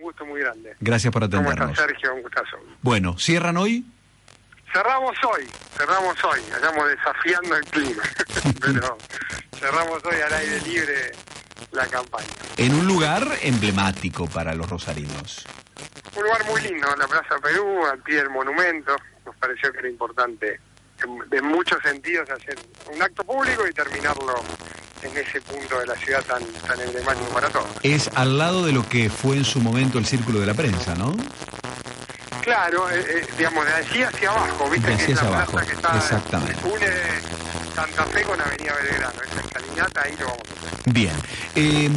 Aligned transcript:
Un 0.00 0.06
gusto 0.06 0.26
muy 0.26 0.40
grande. 0.40 0.74
Gracias 0.80 1.12
por 1.12 1.22
¿Cómo 1.22 1.38
atendernos. 1.38 1.70
estás, 1.70 1.86
Sergio? 1.86 2.14
Un 2.16 2.22
gustazo. 2.22 2.56
Bueno, 2.82 3.16
¿cierran 3.16 3.56
hoy? 3.56 3.86
Cerramos 4.72 5.14
hoy, 5.32 5.48
cerramos 5.76 6.24
hoy, 6.24 6.40
estamos 6.52 6.88
desafiando 6.88 7.54
el 7.56 7.64
clima, 7.66 8.02
pero 8.60 8.98
cerramos 9.56 10.04
hoy 10.04 10.20
al 10.20 10.32
aire 10.32 10.60
libre 10.62 11.12
la 11.70 11.86
campaña. 11.86 12.26
En 12.56 12.74
un 12.74 12.88
lugar 12.88 13.22
emblemático 13.42 14.26
para 14.26 14.52
los 14.56 14.68
rosarinos. 14.68 15.46
Un 16.16 16.24
lugar 16.24 16.44
muy 16.46 16.60
lindo, 16.62 16.88
la 16.96 17.06
Plaza 17.06 17.38
Perú, 17.40 17.86
al 17.86 18.00
pie 18.00 18.16
del 18.16 18.30
monumento, 18.30 18.96
nos 19.24 19.36
pareció 19.36 19.70
que 19.72 19.78
era 19.78 19.88
importante 19.88 20.58
en, 21.04 21.18
en 21.38 21.44
muchos 21.46 21.80
sentidos 21.84 22.28
hacer 22.30 22.58
un 22.92 23.00
acto 23.00 23.22
público 23.22 23.64
y 23.68 23.72
terminarlo 23.72 24.34
en 25.04 25.16
ese 25.16 25.40
punto 25.40 25.78
de 25.78 25.86
la 25.86 25.94
ciudad 25.96 26.22
tan, 26.24 26.42
tan 26.66 26.80
emblemático 26.80 27.26
para 27.32 27.48
todos. 27.48 27.66
Es 27.82 28.10
al 28.14 28.38
lado 28.38 28.64
de 28.64 28.72
lo 28.72 28.88
que 28.88 29.10
fue 29.10 29.36
en 29.36 29.44
su 29.44 29.60
momento 29.60 29.98
el 29.98 30.06
Círculo 30.06 30.40
de 30.40 30.46
la 30.46 30.54
Prensa, 30.54 30.94
¿no? 30.94 31.14
Claro, 32.42 32.90
eh, 32.90 33.04
eh, 33.08 33.26
digamos, 33.38 33.64
de 33.64 33.72
allí 33.72 34.02
hacia 34.02 34.30
abajo, 34.30 34.68
¿viste? 34.70 34.90
De 34.90 34.96
que 34.96 35.02
es 35.04 35.08
la 35.08 35.14
hacia 35.14 35.28
plaza 35.28 35.52
abajo, 35.52 35.66
que 35.66 35.72
está, 35.74 35.96
exactamente. 35.96 36.60
une 36.64 36.86
Santa 37.74 38.04
Fe 38.04 38.22
con 38.22 38.40
Avenida 38.40 38.74
Belgrano, 38.74 39.22
esa 39.22 39.40
escalinata, 39.40 40.02
ahí 40.02 40.16
lo 40.18 40.26
vamos 40.26 40.42
a 40.48 40.66
hacer. 40.66 40.92
Bien. 40.92 41.12
Eh, 41.56 41.90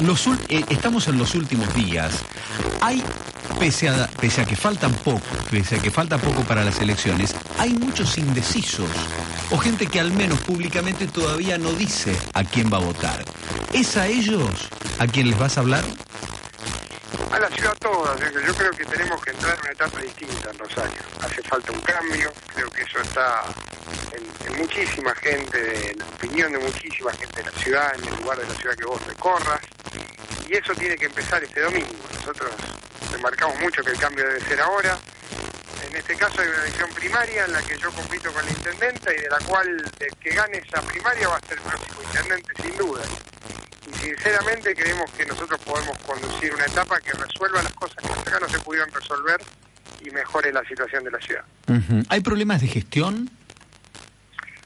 los 0.00 0.28
estamos 0.70 1.08
en 1.08 1.18
los 1.18 1.34
últimos 1.34 1.72
días. 1.74 2.14
Hay, 2.80 3.04
pese 3.60 3.88
a, 3.88 4.08
pese 4.20 4.40
a 4.40 4.44
que 4.46 4.56
faltan 4.56 4.94
poco, 4.94 5.20
pese 5.50 5.76
a 5.76 5.78
que 5.78 5.90
falta 5.90 6.16
poco 6.18 6.42
para 6.42 6.64
las 6.64 6.80
elecciones, 6.80 7.34
hay 7.58 7.74
muchos 7.74 8.16
indecisos 8.18 8.88
o 9.50 9.58
gente 9.58 9.86
que 9.86 10.00
al 10.00 10.12
menos 10.12 10.40
públicamente 10.40 11.06
todavía 11.06 11.58
no 11.58 11.72
dice 11.72 12.16
a 12.34 12.44
quién 12.44 12.72
va 12.72 12.78
a 12.78 12.80
votar. 12.80 13.24
¿Es 13.72 13.96
a 13.96 14.06
ellos 14.06 14.68
a 14.98 15.06
quien 15.06 15.30
les 15.30 15.38
vas 15.38 15.56
a 15.56 15.60
hablar? 15.60 15.84
A 17.30 17.38
la 17.38 17.48
ciudad 17.50 17.76
toda, 17.78 18.16
yo 18.18 18.54
creo 18.54 18.70
que 18.70 18.84
tenemos 18.84 19.22
que 19.22 19.30
entrar 19.30 19.54
en 19.54 19.60
una 19.60 19.72
etapa 19.72 20.00
distinta 20.00 20.50
en 20.50 20.58
Rosario. 20.58 21.02
Hace 21.22 21.42
falta 21.42 21.72
un 21.72 21.80
cambio, 21.80 22.32
creo 22.54 22.70
que 22.70 22.82
eso 22.82 22.98
está 23.00 23.44
en, 24.12 24.52
en 24.52 24.58
muchísima 24.58 25.14
gente, 25.16 25.90
en 25.90 25.98
la 25.98 26.06
opinión 26.06 26.52
de 26.52 26.58
muchísima 26.58 27.12
gente 27.12 27.42
de 27.42 27.50
la 27.50 27.58
ciudad, 27.58 27.92
en 27.98 28.08
el 28.08 28.16
lugar 28.22 28.38
de 28.38 28.46
la 28.46 28.54
ciudad 28.54 28.74
que 28.76 28.84
vos 28.84 29.06
recorras, 29.06 29.60
y 30.48 30.54
eso 30.54 30.72
tiene 30.74 30.96
que 30.96 31.06
empezar 31.06 31.42
este 31.42 31.60
domingo. 31.60 31.92
Nosotros 32.20 32.50
remarcamos 33.12 33.58
mucho 33.60 33.82
que 33.82 33.90
el 33.90 33.98
cambio 33.98 34.24
debe 34.24 34.40
ser 34.40 34.60
ahora. 34.60 34.98
En 35.96 36.00
este 36.00 36.16
caso 36.16 36.42
hay 36.42 36.48
una 36.48 36.58
elección 36.58 36.90
primaria 36.90 37.46
en 37.46 37.52
la 37.54 37.62
que 37.62 37.78
yo 37.78 37.90
compito 37.90 38.30
con 38.30 38.44
la 38.44 38.50
intendenta 38.50 39.14
y 39.14 39.16
de 39.16 39.30
la 39.30 39.38
cual 39.38 39.82
el 39.98 40.16
que 40.16 40.28
gane 40.28 40.58
esa 40.58 40.82
primaria 40.82 41.26
va 41.26 41.36
a 41.36 41.40
ser 41.40 41.56
el 41.56 41.62
próximo 41.62 42.02
intendente, 42.02 42.62
sin 42.62 42.76
duda 42.76 43.02
y 43.88 43.94
sinceramente 43.94 44.74
creemos 44.74 45.10
que 45.12 45.24
nosotros 45.24 45.58
podemos 45.62 45.96
conducir 46.00 46.54
una 46.54 46.66
etapa 46.66 47.00
que 47.00 47.12
resuelva 47.12 47.62
las 47.62 47.72
cosas 47.72 47.96
que 47.96 48.12
hasta 48.12 48.30
acá 48.30 48.40
no 48.40 48.48
se 48.50 48.58
pudieron 48.58 48.90
resolver 48.92 49.40
y 50.02 50.10
mejore 50.10 50.52
la 50.52 50.62
situación 50.68 51.02
de 51.02 51.12
la 51.12 51.18
ciudad. 51.18 51.44
¿Hay 52.10 52.20
problemas 52.20 52.60
de 52.60 52.66
gestión? 52.66 53.30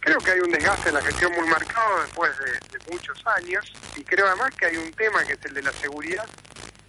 Creo 0.00 0.18
que 0.18 0.32
hay 0.32 0.40
un 0.40 0.50
desgaste 0.50 0.88
en 0.88 0.96
la 0.96 1.02
gestión 1.02 1.32
muy 1.32 1.48
marcado 1.48 2.02
después 2.02 2.32
de, 2.38 2.76
de 2.76 2.92
muchos 2.92 3.24
años 3.38 3.72
y 3.94 4.02
creo 4.02 4.26
además 4.26 4.50
que 4.56 4.66
hay 4.66 4.76
un 4.78 4.90
tema 4.94 5.22
que 5.24 5.34
es 5.34 5.44
el 5.44 5.54
de 5.54 5.62
la 5.62 5.72
seguridad 5.74 6.26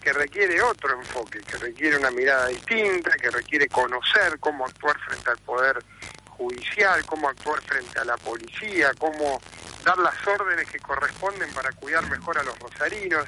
que 0.02 0.12
requiere 0.14 0.62
otro 0.62 0.98
enfoque, 1.00 1.40
que 1.42 1.58
requiere 1.58 1.98
una 1.98 2.12
mirada 2.12 2.48
distinta, 2.48 3.12
que 3.12 3.30
requiere 3.30 3.68
conocer 3.68 4.40
cómo 4.40 4.66
actuar 4.66 5.00
frente 5.00 5.30
al 5.30 5.38
poder 5.38 5.84
judicial, 6.30 7.06
cómo 7.06 7.30
actuar 7.30 7.62
frente 7.62 8.00
a 8.00 8.06
la 8.06 8.18
policía, 8.18 8.92
cómo 8.98 9.40
dar 9.86 9.98
las 10.00 10.16
órdenes 10.28 10.68
que 10.70 10.80
corresponden 10.80 11.52
para 11.54 11.72
cuidar 11.74 12.08
mejor 12.10 12.38
a 12.40 12.44
los 12.44 12.58
rosarinos. 12.60 13.26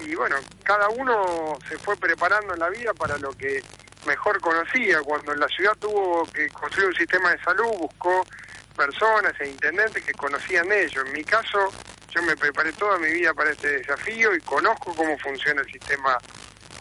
Y 0.00 0.14
bueno, 0.14 0.36
cada 0.62 0.88
uno 0.88 1.58
se 1.68 1.76
fue 1.78 1.96
preparando 1.96 2.54
en 2.54 2.60
la 2.60 2.70
vida 2.70 2.94
para 2.94 3.18
lo 3.18 3.30
que 3.32 3.62
mejor 4.06 4.40
conocía. 4.40 5.02
Cuando 5.02 5.34
en 5.34 5.40
la 5.40 5.48
ciudad 5.48 5.76
tuvo 5.78 6.24
que 6.32 6.48
construir 6.48 6.88
un 6.88 6.94
sistema 6.94 7.30
de 7.30 7.42
salud, 7.42 7.76
buscó 7.78 8.26
personas 8.74 9.32
e 9.40 9.48
intendentes 9.48 10.02
que 10.02 10.12
conocían 10.12 10.68
de 10.68 10.84
ello. 10.84 11.02
En 11.04 11.12
mi 11.12 11.24
caso, 11.24 11.70
yo 12.10 12.22
me 12.22 12.36
preparé 12.36 12.72
toda 12.72 12.98
mi 12.98 13.10
vida 13.10 13.34
para 13.34 13.50
este 13.50 13.78
desafío 13.78 14.34
y 14.34 14.40
conozco 14.40 14.94
cómo 14.94 15.18
funciona 15.18 15.60
el 15.62 15.70
sistema 15.70 16.18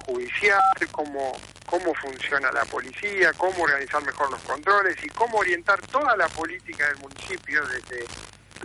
judicial, 0.05 0.61
cómo, 0.91 1.39
cómo 1.65 1.93
funciona 1.95 2.51
la 2.51 2.65
policía, 2.65 3.33
cómo 3.33 3.63
organizar 3.63 4.03
mejor 4.03 4.31
los 4.31 4.41
controles 4.41 4.95
y 5.03 5.09
cómo 5.09 5.39
orientar 5.39 5.79
toda 5.87 6.15
la 6.15 6.27
política 6.29 6.87
del 6.87 6.97
municipio 6.97 7.65
desde 7.65 8.05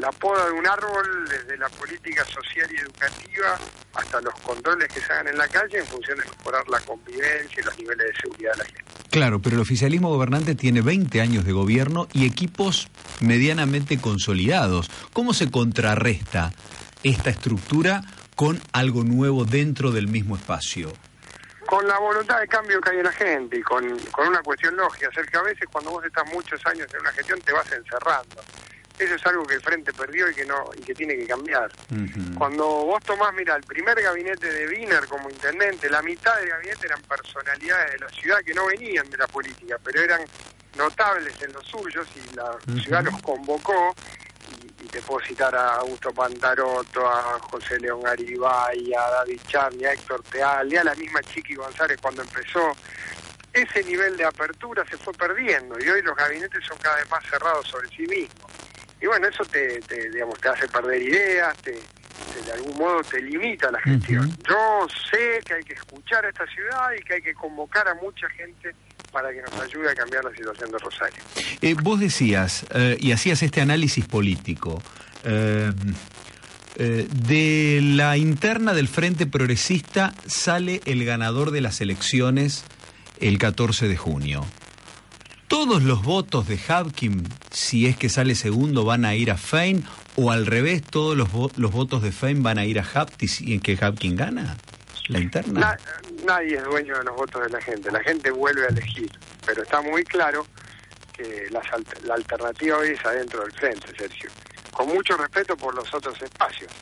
la 0.01 0.11
poda 0.13 0.47
de 0.47 0.53
un 0.53 0.67
árbol, 0.67 1.29
desde 1.29 1.57
la 1.59 1.69
política 1.69 2.25
social 2.25 2.69
y 2.73 2.81
educativa 2.81 3.59
hasta 3.95 4.21
los 4.21 4.35
controles 4.41 4.89
que 4.89 5.01
se 5.01 5.13
hagan 5.13 5.29
en 5.29 5.39
la 5.39 5.47
calle 5.49 5.79
en 5.79 5.87
función 5.87 6.19
de 6.19 6.25
mejorar 6.25 6.67
la 6.69 6.81
convivencia 6.81 7.61
y 7.61 7.63
los 7.63 7.79
niveles 7.79 8.07
de 8.07 8.15
seguridad 8.21 8.53
de 8.53 8.59
la 8.59 8.65
gente. 8.65 8.85
Claro, 9.11 9.41
pero 9.41 9.57
el 9.57 9.63
oficialismo 9.63 10.09
gobernante 10.09 10.55
tiene 10.55 10.81
20 10.81 11.21
años 11.21 11.45
de 11.45 11.53
gobierno 11.53 12.09
y 12.13 12.27
equipos 12.27 12.89
medianamente 13.21 14.01
consolidados. 14.01 14.91
¿Cómo 15.13 15.35
se 15.35 15.51
contrarresta 15.51 16.53
esta 17.03 17.31
estructura 17.31 18.03
con 18.37 18.61
algo 18.73 19.05
nuevo 19.05 19.45
dentro 19.45 19.91
del 19.91 20.09
mismo 20.09 20.37
espacio? 20.37 20.93
Con 21.67 21.87
la 21.87 21.99
voluntad 21.99 22.41
de 22.41 22.49
cambio 22.49 22.81
que 22.81 22.91
hay 22.91 22.99
en 22.99 23.05
la 23.05 23.13
gente 23.13 23.59
y 23.59 23.63
con, 23.63 23.99
con 24.11 24.29
una 24.29 24.41
cuestión 24.43 24.77
lógica, 24.77 25.09
hacer 25.09 25.27
que 25.27 25.37
a 25.37 25.43
veces 25.43 25.69
cuando 25.71 25.91
vos 25.91 26.05
estás 26.05 26.25
muchos 26.33 26.65
años 26.67 26.87
en 26.95 27.01
una 27.01 27.13
gestión 27.13 27.41
te 27.41 27.53
vas 27.53 27.71
encerrando. 27.71 28.43
Eso 29.01 29.15
es 29.15 29.27
algo 29.27 29.47
que 29.47 29.55
el 29.55 29.63
Frente 29.63 29.95
perdió 29.95 30.29
y 30.29 30.35
que 30.35 30.45
no 30.45 30.71
y 30.77 30.83
que 30.83 30.95
tiene 30.95 31.17
que 31.17 31.27
cambiar. 31.27 31.73
Cuando 32.37 32.67
vos 32.67 33.03
tomás, 33.03 33.33
mira, 33.33 33.57
el 33.57 33.63
primer 33.63 34.01
gabinete 34.01 34.53
de 34.53 34.69
Wiener 34.69 35.07
como 35.07 35.31
intendente, 35.31 35.89
la 35.89 36.03
mitad 36.03 36.37
del 36.39 36.51
gabinete 36.51 36.87
eran 36.87 37.01
personalidades 37.03 37.93
de 37.93 37.99
la 37.99 38.09
ciudad 38.11 38.41
que 38.45 38.53
no 38.53 38.67
venían 38.67 39.09
de 39.09 39.17
la 39.17 39.27
política, 39.27 39.79
pero 39.83 40.03
eran 40.03 40.21
notables 40.77 41.35
en 41.41 41.51
los 41.55 41.67
suyos 41.67 42.07
y 42.15 42.37
la 42.37 42.59
ciudad 42.83 43.03
los 43.03 43.23
convocó. 43.23 43.95
Y, 44.63 44.85
y 44.85 44.89
te 44.89 45.01
puedo 45.01 45.25
citar 45.25 45.55
a 45.55 45.77
Augusto 45.77 46.13
Pantaroto, 46.13 47.09
a 47.09 47.39
José 47.41 47.81
León 47.81 48.03
Garibay, 48.03 48.93
a 48.93 49.11
David 49.11 49.41
Charni, 49.47 49.85
a 49.87 49.95
Héctor 49.95 50.23
Teal, 50.25 50.71
y 50.71 50.77
a 50.77 50.85
la 50.85 50.95
misma 50.95 51.23
Chiqui 51.23 51.55
González 51.55 51.99
cuando 52.03 52.21
empezó. 52.21 52.73
Ese 53.53 53.83
nivel 53.83 54.17
de 54.17 54.25
apertura 54.25 54.85
se 54.89 54.97
fue 54.99 55.13
perdiendo 55.15 55.77
y 55.81 55.89
hoy 55.89 56.03
los 56.03 56.15
gabinetes 56.15 56.65
son 56.65 56.79
cada 56.79 56.97
vez 56.97 57.11
más 57.11 57.25
cerrados 57.25 57.67
sobre 57.67 57.89
sí 57.89 58.07
mismos. 58.07 58.51
Y 59.01 59.07
bueno, 59.07 59.27
eso 59.29 59.45
te, 59.45 59.81
te, 59.81 60.11
digamos, 60.11 60.39
te 60.41 60.49
hace 60.49 60.69
perder 60.69 61.01
ideas, 61.03 61.57
te, 61.59 61.73
te- 61.73 62.43
de 62.45 62.53
algún 62.53 62.77
modo 62.77 63.03
te 63.03 63.21
limita 63.23 63.71
la 63.71 63.81
gestión. 63.81 64.29
Yo 64.49 64.87
sé 65.11 65.41
que 65.45 65.55
hay 65.55 65.63
que 65.65 65.73
escuchar 65.75 66.25
a 66.25 66.29
esta 66.29 66.47
ciudad 66.47 66.89
y 66.99 67.03
que 67.03 67.15
hay 67.15 67.23
que 67.23 67.33
convocar 67.35 67.89
a 67.89 67.95
mucha 67.95 68.29
gente 68.31 68.75
para 69.11 69.31
que 69.33 69.41
nos 69.43 69.59
ayude 69.61 69.91
a 69.91 69.95
cambiar 69.95 70.25
la 70.25 70.31
situación 70.33 70.71
de 70.71 70.79
Rosario. 70.79 71.23
Eh, 71.63 71.75
vos 71.83 71.99
decías 71.99 72.65
eh, 72.75 72.97
y 73.01 73.13
hacías 73.13 73.43
este 73.43 73.61
análisis 73.61 74.05
político. 74.07 74.83
eh, 75.25 75.73
de 76.77 77.81
la 77.83 78.17
interna 78.17 78.73
del 78.73 78.89
Frente 78.89 79.27
Progresista 79.27 80.15
sale 80.27 80.81
el 80.87 81.05
ganador 81.05 81.51
de 81.51 81.61
las 81.61 81.81
elecciones 81.81 82.65
el 83.21 83.39
14 83.39 83.89
de 83.89 83.97
junio. 83.97 84.47
¿Todos 85.63 85.83
los 85.83 86.03
votos 86.03 86.49
de 86.49 86.59
Hapkin, 86.69 87.23
si 87.51 87.87
es 87.87 87.95
que 87.95 88.09
sale 88.09 88.35
segundo, 88.35 88.87
van 88.87 89.05
a 89.05 89.15
ir 89.15 89.31
a 89.31 89.37
Fein? 89.37 89.85
¿O 90.17 90.31
al 90.31 90.47
revés, 90.47 90.83
todos 90.83 91.15
los, 91.15 91.29
vo- 91.31 91.53
los 91.59 91.71
votos 91.71 92.01
de 92.01 92.13
Fein 92.13 92.43
van 92.43 92.57
a 92.57 92.65
ir 92.65 92.79
a 92.81 92.83
Hapti 92.83 93.29
si 93.29 93.53
en 93.53 93.61
que 93.61 93.77
Hapkin 93.79 94.17
gana? 94.17 94.57
¿La 95.09 95.19
interna? 95.21 95.61
Na- 95.61 95.79
nadie 96.25 96.57
es 96.57 96.65
dueño 96.65 96.97
de 96.97 97.05
los 97.05 97.15
votos 97.15 97.43
de 97.43 97.51
la 97.51 97.61
gente, 97.61 97.91
la 97.91 98.01
gente 98.03 98.31
vuelve 98.31 98.65
a 98.65 98.69
elegir, 98.69 99.11
pero 99.45 99.63
está 99.63 99.83
muy 99.83 100.03
claro 100.05 100.47
que 101.13 101.49
las 101.51 101.65
la 102.05 102.15
alternativa 102.15 102.79
hoy 102.79 102.89
es 102.93 103.05
adentro 103.05 103.43
del 103.43 103.53
frente, 103.53 103.87
Sergio, 103.99 104.31
con 104.73 104.89
mucho 104.89 105.15
respeto 105.19 105.59
por 105.59 105.75
los 105.75 105.93
otros 105.93 106.21
espacios, 106.23 106.73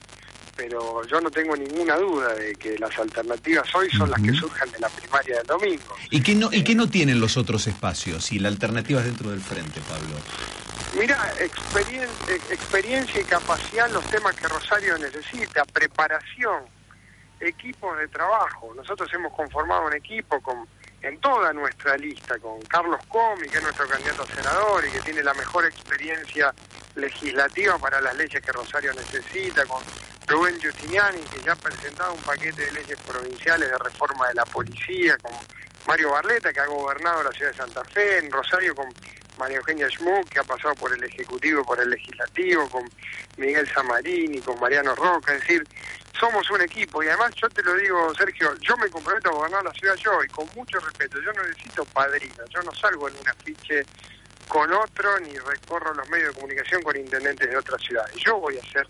pero 0.58 1.06
yo 1.06 1.20
no 1.20 1.30
tengo 1.30 1.56
ninguna 1.56 1.96
duda 1.96 2.34
de 2.34 2.52
que 2.56 2.76
las 2.80 2.98
alternativas 2.98 3.72
hoy 3.76 3.88
son 3.90 4.10
las 4.10 4.20
que 4.20 4.32
surjan 4.32 4.68
de 4.72 4.80
la 4.80 4.88
primaria 4.88 5.36
del 5.36 5.46
domingo. 5.46 5.94
¿Y 6.10 6.20
qué, 6.20 6.34
no, 6.34 6.48
¿Y 6.52 6.64
qué 6.64 6.74
no 6.74 6.90
tienen 6.90 7.20
los 7.20 7.36
otros 7.36 7.68
espacios? 7.68 8.32
Y 8.32 8.40
la 8.40 8.48
alternativa 8.48 8.98
es 9.00 9.06
dentro 9.06 9.30
del 9.30 9.40
Frente, 9.40 9.80
Pablo. 9.88 10.16
Mira, 10.98 11.16
experien- 11.38 12.08
ex- 12.28 12.50
experiencia 12.50 13.20
y 13.20 13.24
capacidad 13.24 13.86
en 13.86 13.92
los 13.92 14.04
temas 14.10 14.34
que 14.34 14.48
Rosario 14.48 14.98
necesita, 14.98 15.64
preparación, 15.66 16.64
equipos 17.38 17.96
de 17.96 18.08
trabajo. 18.08 18.72
Nosotros 18.74 19.08
hemos 19.14 19.32
conformado 19.34 19.86
un 19.86 19.94
equipo 19.94 20.40
con 20.40 20.66
en 21.00 21.20
toda 21.20 21.52
nuestra 21.52 21.96
lista, 21.96 22.36
con 22.40 22.60
Carlos 22.62 22.98
Comi, 23.06 23.46
que 23.48 23.58
es 23.58 23.62
nuestro 23.62 23.86
candidato 23.86 24.24
a 24.24 24.34
senador 24.34 24.84
y 24.84 24.90
que 24.90 24.98
tiene 25.02 25.22
la 25.22 25.32
mejor 25.34 25.64
experiencia 25.64 26.52
legislativa 26.96 27.78
para 27.78 28.00
las 28.00 28.16
leyes 28.16 28.42
que 28.42 28.50
Rosario 28.50 28.92
necesita, 28.94 29.64
con 29.66 29.80
Rubén 30.28 30.58
Giustiniani, 30.60 31.22
que 31.22 31.40
ya 31.42 31.52
ha 31.52 31.56
presentado 31.56 32.12
un 32.12 32.20
paquete 32.20 32.66
de 32.66 32.72
leyes 32.72 32.98
provinciales 33.00 33.70
de 33.70 33.78
reforma 33.78 34.28
de 34.28 34.34
la 34.34 34.44
policía, 34.44 35.16
con 35.18 35.32
Mario 35.86 36.10
Barleta, 36.10 36.52
que 36.52 36.60
ha 36.60 36.66
gobernado 36.66 37.22
la 37.22 37.32
ciudad 37.32 37.50
de 37.52 37.56
Santa 37.56 37.82
Fe, 37.84 38.18
en 38.18 38.30
Rosario 38.30 38.74
con 38.74 38.92
María 39.38 39.56
Eugenia 39.56 39.88
Schmuck, 39.88 40.28
que 40.28 40.40
ha 40.40 40.44
pasado 40.44 40.74
por 40.74 40.92
el 40.92 41.02
Ejecutivo, 41.02 41.64
por 41.64 41.80
el 41.80 41.88
Legislativo, 41.88 42.68
con 42.68 42.88
Miguel 43.38 43.66
Zamarini, 43.72 44.40
con 44.40 44.60
Mariano 44.60 44.94
Roca, 44.94 45.32
es 45.34 45.40
decir, 45.40 45.64
somos 46.18 46.50
un 46.50 46.60
equipo 46.60 47.02
y 47.02 47.08
además 47.08 47.32
yo 47.36 47.48
te 47.48 47.62
lo 47.62 47.74
digo, 47.74 48.14
Sergio, 48.14 48.54
yo 48.60 48.76
me 48.76 48.90
comprometo 48.90 49.30
a 49.30 49.32
gobernar 49.32 49.64
la 49.64 49.72
ciudad 49.72 49.94
yo 49.94 50.22
y 50.22 50.28
con 50.28 50.48
mucho 50.54 50.78
respeto, 50.80 51.20
yo 51.22 51.32
no 51.32 51.42
necesito 51.44 51.84
padrino, 51.86 52.44
yo 52.50 52.60
no 52.62 52.74
salgo 52.74 53.08
en 53.08 53.14
un 53.16 53.28
afiche 53.28 53.86
con 54.48 54.72
otro 54.72 55.20
ni 55.20 55.38
recorro 55.38 55.94
los 55.94 56.08
medios 56.10 56.34
de 56.34 56.40
comunicación 56.40 56.82
con 56.82 56.96
intendentes 56.96 57.48
de 57.48 57.56
otras 57.56 57.80
ciudades. 57.82 58.14
Yo 58.16 58.38
voy 58.38 58.58
a 58.58 58.72
ser 58.72 58.86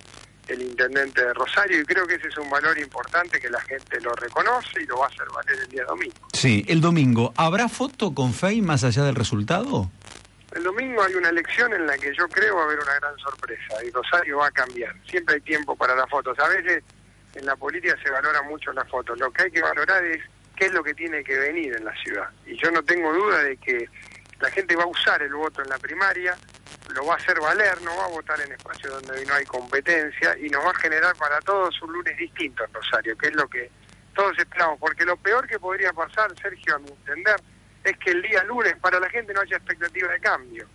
el 0.48 0.62
intendente 0.62 1.24
de 1.24 1.34
Rosario 1.34 1.80
y 1.80 1.84
creo 1.84 2.06
que 2.06 2.14
ese 2.14 2.28
es 2.28 2.38
un 2.38 2.50
valor 2.50 2.78
importante 2.78 3.38
que 3.38 3.50
la 3.50 3.60
gente 3.60 4.00
lo 4.00 4.14
reconoce 4.14 4.82
y 4.82 4.86
lo 4.86 4.98
va 4.98 5.06
a 5.06 5.08
hacer 5.08 5.26
valer 5.34 5.58
el 5.62 5.68
día 5.68 5.84
domingo. 5.84 6.28
Sí, 6.32 6.64
el 6.68 6.80
domingo, 6.80 7.32
¿habrá 7.36 7.68
foto 7.68 8.14
con 8.14 8.32
FEI 8.32 8.62
más 8.62 8.84
allá 8.84 9.04
del 9.04 9.14
resultado? 9.14 9.90
El 10.52 10.64
domingo 10.64 11.02
hay 11.02 11.14
una 11.14 11.28
elección 11.28 11.72
en 11.74 11.86
la 11.86 11.98
que 11.98 12.12
yo 12.16 12.26
creo 12.28 12.56
va 12.56 12.62
a 12.62 12.64
haber 12.64 12.80
una 12.80 12.94
gran 12.94 13.16
sorpresa 13.18 13.84
y 13.84 13.90
Rosario 13.90 14.38
va 14.38 14.46
a 14.46 14.50
cambiar. 14.50 14.94
Siempre 15.08 15.36
hay 15.36 15.40
tiempo 15.42 15.76
para 15.76 15.94
las 15.94 16.08
fotos. 16.08 16.38
A 16.38 16.48
veces 16.48 16.82
en 17.34 17.44
la 17.44 17.54
política 17.54 17.94
se 18.02 18.10
valora 18.10 18.42
mucho 18.42 18.72
las 18.72 18.88
fotos. 18.88 19.18
Lo 19.18 19.30
que 19.30 19.44
hay 19.44 19.50
que 19.50 19.60
valorar 19.60 20.02
es 20.04 20.22
qué 20.56 20.66
es 20.66 20.72
lo 20.72 20.82
que 20.82 20.94
tiene 20.94 21.22
que 21.22 21.38
venir 21.38 21.76
en 21.76 21.84
la 21.84 21.94
ciudad. 22.02 22.30
Y 22.46 22.56
yo 22.56 22.70
no 22.70 22.82
tengo 22.82 23.12
duda 23.12 23.42
de 23.42 23.56
que 23.58 23.88
la 24.40 24.50
gente 24.50 24.74
va 24.74 24.84
a 24.84 24.86
usar 24.86 25.22
el 25.22 25.34
voto 25.34 25.62
en 25.62 25.68
la 25.68 25.78
primaria, 25.78 26.36
lo 26.98 27.06
va 27.06 27.14
a 27.14 27.16
hacer 27.16 27.38
valer, 27.40 27.80
no 27.82 27.96
va 27.96 28.06
a 28.06 28.08
votar 28.08 28.40
en 28.40 28.50
espacios 28.50 28.92
donde 28.92 29.24
no 29.24 29.34
hay 29.34 29.44
competencia 29.44 30.36
y 30.38 30.48
nos 30.48 30.64
va 30.64 30.70
a 30.70 30.74
generar 30.74 31.14
para 31.16 31.38
todos 31.40 31.80
un 31.82 31.92
lunes 31.92 32.16
distinto 32.18 32.64
en 32.64 32.74
Rosario, 32.74 33.16
que 33.16 33.28
es 33.28 33.36
lo 33.36 33.46
que 33.46 33.70
todos 34.16 34.36
esperamos. 34.36 34.80
Porque 34.80 35.04
lo 35.04 35.16
peor 35.16 35.46
que 35.46 35.60
podría 35.60 35.92
pasar, 35.92 36.34
Sergio, 36.42 36.74
a 36.74 36.78
mi 36.80 36.88
entender, 36.88 37.36
es 37.84 37.96
que 37.98 38.10
el 38.10 38.22
día 38.22 38.42
lunes 38.44 38.74
para 38.80 38.98
la 38.98 39.08
gente 39.10 39.32
no 39.32 39.40
haya 39.40 39.56
expectativa 39.56 40.08
de 40.08 40.18
cambio. 40.18 40.66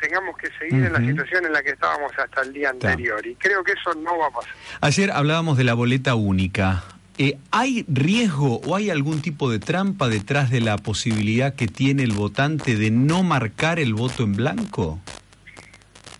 Tengamos 0.00 0.34
que 0.38 0.48
seguir 0.58 0.82
en 0.82 0.94
la 0.94 0.98
situación 0.98 1.44
en 1.44 1.52
la 1.52 1.62
que 1.62 1.72
estábamos 1.72 2.10
hasta 2.16 2.40
el 2.40 2.54
día 2.54 2.70
anterior. 2.70 3.26
Y 3.26 3.34
creo 3.34 3.62
que 3.62 3.72
eso 3.72 3.92
no 3.92 4.16
va 4.16 4.28
a 4.28 4.30
pasar. 4.30 4.54
Ayer 4.80 5.10
hablábamos 5.10 5.58
de 5.58 5.64
la 5.64 5.74
boleta 5.74 6.14
única. 6.14 6.84
Eh, 7.18 7.36
¿Hay 7.50 7.84
riesgo 7.86 8.62
o 8.64 8.76
hay 8.76 8.88
algún 8.88 9.20
tipo 9.20 9.50
de 9.50 9.58
trampa 9.58 10.08
detrás 10.08 10.50
de 10.50 10.60
la 10.60 10.78
posibilidad 10.78 11.54
que 11.54 11.68
tiene 11.68 12.02
el 12.02 12.12
votante 12.12 12.76
de 12.76 12.90
no 12.90 13.22
marcar 13.22 13.78
el 13.78 13.92
voto 13.92 14.22
en 14.22 14.32
blanco? 14.32 14.98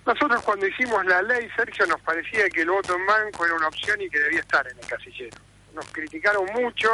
Nosotros 0.07 0.43
cuando 0.43 0.67
hicimos 0.67 1.05
la 1.07 1.23
ley, 1.23 1.49
Sergio, 1.55 1.87
nos 1.87 2.01
parecía 2.01 2.49
que 2.49 2.63
el 2.63 2.71
voto 2.71 2.97
en 2.97 3.07
blanco 3.07 3.45
era 3.45 3.55
una 3.55 3.69
opción 3.69 4.01
y 4.01 4.09
que 4.09 4.19
debía 4.19 4.41
estar 4.41 4.67
en 4.67 4.79
el 4.79 4.87
casillero. 4.87 5.37
Nos 5.75 5.87
criticaron 5.93 6.47
mucho 6.47 6.89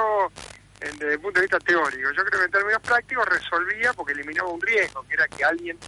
desde 0.80 1.14
el 1.14 1.20
punto 1.20 1.40
de 1.40 1.46
vista 1.46 1.58
teórico. 1.60 2.10
Yo 2.12 2.24
creo 2.24 2.40
que 2.40 2.44
en 2.46 2.50
términos 2.50 2.82
prácticos 2.82 3.26
resolvía 3.26 3.92
porque 3.92 4.12
eliminaba 4.12 4.50
un 4.50 4.60
riesgo, 4.60 5.02
que 5.08 5.14
era 5.14 5.26
que 5.28 5.44
alguien 5.44 5.78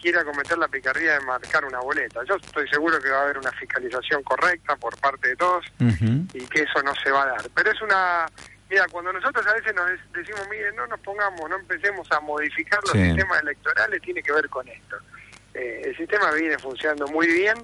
quiera 0.00 0.24
cometer 0.24 0.56
la 0.56 0.68
picardía 0.68 1.18
de 1.18 1.20
marcar 1.26 1.64
una 1.64 1.80
boleta. 1.80 2.20
Yo 2.26 2.36
estoy 2.36 2.66
seguro 2.68 2.98
que 3.00 3.10
va 3.10 3.18
a 3.18 3.22
haber 3.24 3.38
una 3.38 3.52
fiscalización 3.52 4.22
correcta 4.22 4.76
por 4.76 4.96
parte 4.98 5.28
de 5.28 5.36
todos 5.36 5.66
y 5.78 6.46
que 6.46 6.62
eso 6.62 6.82
no 6.82 6.94
se 7.02 7.10
va 7.10 7.24
a 7.24 7.26
dar. 7.26 7.50
Pero 7.54 7.70
es 7.70 7.82
una... 7.82 8.26
Mira, 8.70 8.86
cuando 8.90 9.12
nosotros 9.12 9.44
a 9.46 9.52
veces 9.54 9.74
nos 9.74 9.90
decimos, 10.12 10.46
mire, 10.48 10.72
no 10.72 10.86
nos 10.86 11.00
pongamos, 11.00 11.50
no 11.50 11.56
empecemos 11.56 12.10
a 12.12 12.20
modificar 12.20 12.78
los 12.84 12.92
sistemas 12.92 13.42
electorales, 13.42 14.00
tiene 14.00 14.22
que 14.22 14.32
ver 14.32 14.48
con 14.48 14.66
esto. 14.68 14.96
Eh, 15.54 15.82
el 15.86 15.96
sistema 15.96 16.32
viene 16.32 16.58
funcionando 16.58 17.06
muy 17.08 17.26
bien 17.26 17.56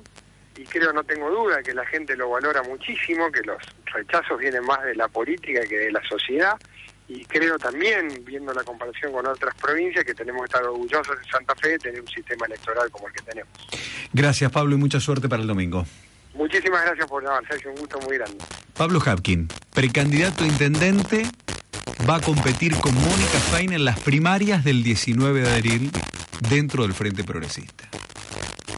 y 0.56 0.64
creo, 0.64 0.92
no 0.92 1.04
tengo 1.04 1.30
duda, 1.30 1.62
que 1.62 1.74
la 1.74 1.84
gente 1.86 2.16
lo 2.16 2.30
valora 2.30 2.62
muchísimo, 2.62 3.30
que 3.30 3.42
los 3.42 3.58
rechazos 3.84 4.38
vienen 4.38 4.64
más 4.64 4.82
de 4.84 4.94
la 4.94 5.08
política 5.08 5.60
que 5.68 5.76
de 5.76 5.92
la 5.92 6.02
sociedad 6.08 6.56
y 7.08 7.24
creo 7.24 7.56
también, 7.58 8.08
viendo 8.24 8.52
la 8.52 8.64
comparación 8.64 9.12
con 9.12 9.26
otras 9.26 9.54
provincias, 9.54 10.04
que 10.04 10.14
tenemos 10.14 10.42
que 10.42 10.46
estar 10.46 10.64
orgullosos 10.64 11.16
de 11.18 11.30
Santa 11.30 11.54
Fe 11.54 11.68
de 11.70 11.78
tener 11.78 12.00
un 12.00 12.08
sistema 12.08 12.46
electoral 12.46 12.90
como 12.90 13.06
el 13.06 13.12
que 13.12 13.22
tenemos. 13.22 13.52
Gracias, 14.12 14.50
Pablo, 14.50 14.74
y 14.74 14.78
mucha 14.78 14.98
suerte 14.98 15.28
para 15.28 15.42
el 15.42 15.48
domingo. 15.48 15.86
Muchísimas 16.34 16.84
gracias 16.84 17.06
por 17.06 17.22
llamar, 17.22 17.46
Sergio, 17.48 17.70
un 17.70 17.76
gusto 17.76 18.00
muy 18.00 18.18
grande. 18.18 18.44
Pablo 18.76 19.00
Hapkin, 19.04 19.48
precandidato 19.72 20.44
a 20.44 20.46
intendente, 20.48 21.22
va 22.08 22.16
a 22.16 22.20
competir 22.20 22.74
con 22.76 22.94
Mónica 22.94 23.38
Fain 23.50 23.72
en 23.72 23.84
las 23.84 24.00
primarias 24.00 24.64
del 24.64 24.82
19 24.82 25.42
de 25.42 25.54
abril 25.54 25.90
dentro 26.40 26.82
del 26.82 26.94
Frente 26.94 27.24
Progresista. 27.24 27.88